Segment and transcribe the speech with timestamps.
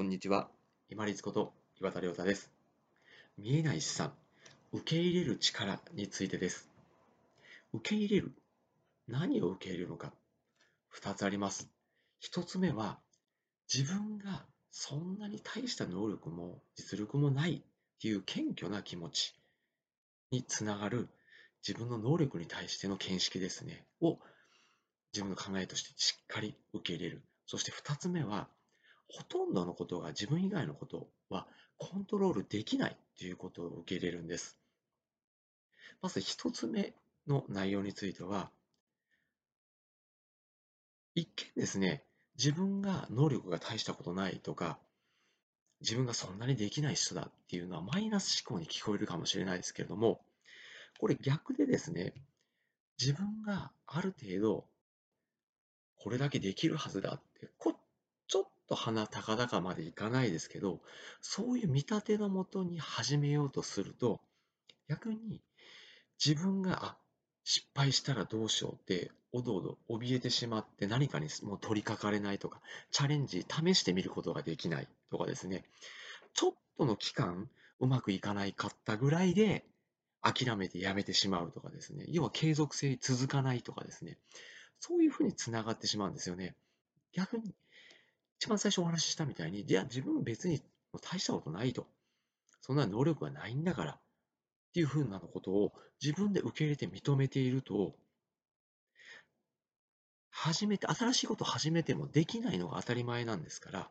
[0.00, 0.48] こんにちは。
[0.88, 2.50] 今立こと岩田亮太です。
[3.36, 4.14] 見えない資産、
[4.72, 6.70] 受け入れる力についてです。
[7.74, 8.32] 受け入れる。
[9.08, 10.14] 何を受け入れるのか。
[10.98, 11.68] 2つあります。
[12.22, 12.98] 1つ目は、
[13.70, 17.62] 自分がそんなに大した能力も実力もないっ
[18.00, 19.34] ていう謙虚な気持ち
[20.30, 21.10] につながる
[21.68, 23.84] 自分の能力に対しての見識ですね。
[24.00, 24.18] を
[25.12, 27.22] 自分の考えとしてしっかり受け入れる。
[27.44, 28.48] そして2つ目は、
[29.12, 31.46] ほとんどのことが自分以外のことは
[31.78, 34.58] コントロールできないということを受け入れるんです。
[36.00, 36.94] まず一つ目
[37.26, 38.50] の内容については、
[41.14, 42.04] 一見ですね、
[42.38, 44.78] 自分が能力が大したことないとか、
[45.80, 50.20] 自分がそんなにできない人だっていうのはマイナス思考に聞こえるかもしれないですけれども、
[50.98, 52.14] これ逆でですね、
[53.00, 54.66] 自分がある程度
[55.96, 57.74] これだけできるはずだってこ
[58.70, 60.80] と鼻高々までいかないですけど、
[61.20, 64.20] そういう見立てのもとに始めようとすると、
[64.88, 65.42] 逆に
[66.24, 66.96] 自分が、あ、
[67.42, 72.60] 失敗したらどうしようって、おどおど怯えてしまって何かにもう取り掛かれないとか、
[72.92, 75.64] チャレンジ、試してみることができないとかですね、
[76.32, 79.64] ちょっとの期間うまくいかないかったぐらいで
[80.22, 84.16] 諦めてやめてしまうとかですね、要は継続性続かないとかですね、
[84.78, 86.54] そういうふうにつながってしまうんですよね。
[87.12, 87.52] 逆に
[88.40, 90.62] 一番最初お話ししたみたいに、じゃあ自分別に
[91.02, 91.86] 大したことないと。
[92.62, 93.92] そんな能力がないんだから。
[93.92, 94.00] っ
[94.72, 97.94] ていうふうなことを自分で受け入れて認めていると、
[100.30, 103.90] 初めて、新しいことを始めてもできないのが当たり前なんですから、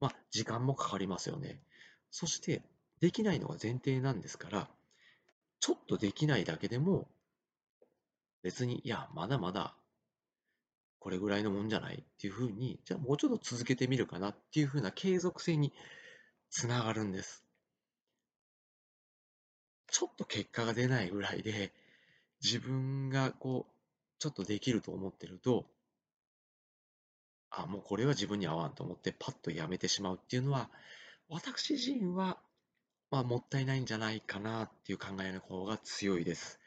[0.00, 1.62] まあ、時間もかかりますよね。
[2.10, 2.62] そして、
[2.98, 4.68] できないのが前提なんですから、
[5.60, 7.06] ちょっとできないだけでも、
[8.42, 9.76] 別に、いや、まだまだ
[11.06, 11.98] これぐらいのもんじゃない？
[11.98, 15.72] っていうふうに、じゃあもうちょっと続けてみるかなっていうふうな継続性に
[16.50, 17.44] つながるんです。
[19.86, 21.72] ちょっと結果が出ないぐらいで、
[22.42, 23.72] 自分がこう、
[24.18, 25.64] ちょっとできると思ってると、
[27.50, 30.70] あ、もうこれは自分に合わんと思ってパッとやめてしまうっていうのは、
[31.28, 32.36] 私自身は、
[33.12, 36.58] まあ、もったいないんじゃないかなっていう考えの方が強いです。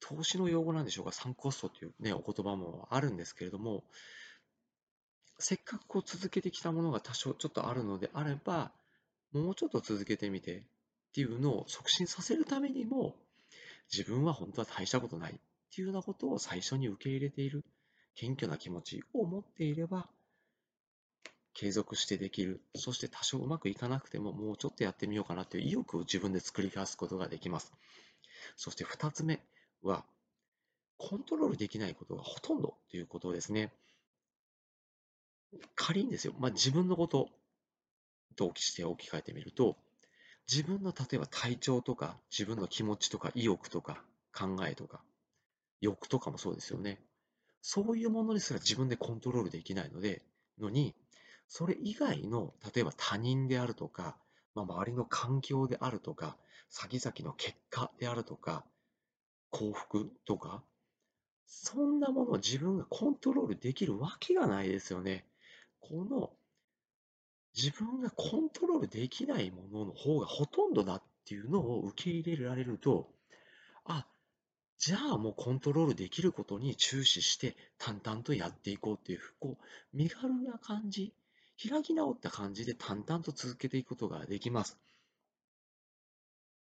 [0.00, 3.84] 投資の用語なんでしょうか、サンコストというね、お言葉もあるんですけれども、
[5.38, 8.72] せっかくこう続けてきたものが多少ちょっとあるのであれば、
[9.32, 10.62] もうちょっと続けてみてっ
[11.12, 13.16] ていうのを促進させるためにも、
[13.92, 15.36] 自分は本当は大したことないっ
[15.74, 17.64] ていうようなことを最初に受け入れている、
[18.14, 20.08] 謙虚な気持ちを持っていれば、
[21.54, 22.60] 継続してできる。
[22.74, 27.72] そして多少うまくいかなくても、もうちょっとやってみようかなという意欲を自分で作り出すことができます。
[28.56, 29.40] そして2つ目、
[29.82, 30.04] は、
[30.98, 33.72] コントロールできないことがほとんどということですね。
[35.74, 37.28] 仮にですよ、まあ、自分のこと
[38.36, 39.76] として置き換えてみると、
[40.50, 44.02] 自分の例えば体調とか、自分の気持ちとか意欲とか
[44.32, 45.02] 考えとか、
[45.80, 46.98] 欲とかもそうですよね。
[47.62, 50.22] そういうものにすら自分でコントロールできないので、
[50.58, 50.94] のに、
[51.48, 54.16] それ以外の、例えば他人であるとか、
[54.54, 56.36] まあ、周りの環境であるとか、
[56.68, 58.64] 先々の結果であるとか、
[59.50, 60.62] 幸福とか、
[61.46, 65.26] そんなものを自分がコントロールできるわけがないですよね。
[65.80, 66.32] この
[67.56, 73.12] 自分がコントロールできないものの方がほとんどだっていうのを受け入れられると、
[73.84, 74.06] あ、
[74.78, 81.12] じゃあもうコントロールできることに注視して淡々とやっていこうっていう、こう、身軽な感じ、
[81.68, 84.78] 開き直った感じで淡々と続けていくことができます。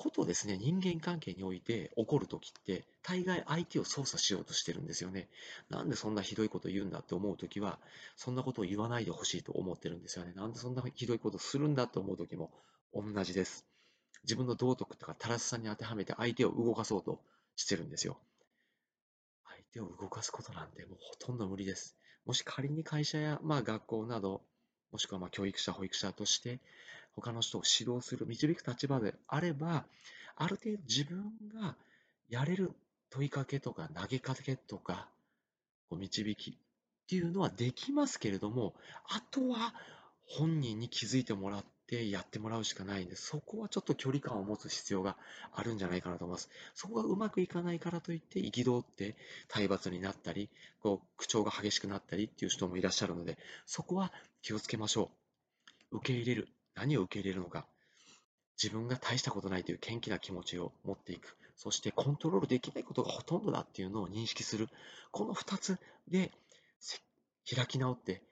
[0.00, 5.28] ことですね、人間関係において起こるときって、大概相手を操作しようとしてるんですよね。
[5.68, 7.78] なんでそんなひどいこと言うんだって思うときは、
[8.16, 10.32] そんなことを言わないでほしいと思ってるんですよね。
[10.34, 12.50] なんでそんなひどいことするんだと思うときも
[12.94, 13.66] 同じです。
[14.22, 17.20] 自分の道徳とか正しさに当てはめて相手を動かそうと
[17.56, 18.18] してるんですよ。
[19.44, 21.96] 相手を動かすことなんてもうほとんど無理です。
[22.24, 24.42] もし仮に会社や、まあ、学校など、
[24.92, 26.58] もしくはま教育者、保育者として
[27.14, 29.84] 他の人を指導する、導く立場であれば、
[30.36, 31.76] ある程度自分が
[32.28, 32.72] やれる
[33.10, 35.08] 問いかけとか投げかけとか、
[35.88, 36.54] こう導きっ
[37.08, 38.74] ていうのはできますけれども、
[39.08, 39.74] あとは
[40.26, 43.16] 本人に気づいてもらってやってもらうしかないんで。
[43.16, 45.16] そこはちょっと距離感を持つ必要が
[45.52, 46.48] あるんじゃないかなと思います。
[46.74, 49.16] そこがうまくいかないからといって憤って
[49.48, 50.48] 体罰になったり、
[50.80, 55.10] こう口調が激しくなったりっていう人もいらっしゃるので、そこは気をつけましょ
[55.90, 55.96] う。
[55.96, 56.48] 受け入れる。
[56.76, 57.66] 何を受け入れるのか、
[58.62, 64.68] 自分が大したことないという元気な気持ちを持っていく、そしてコントロールできないことがほとんどだっていうのを認識する、
[65.10, 65.78] この2つ
[66.08, 66.30] で
[67.54, 68.22] 開き直って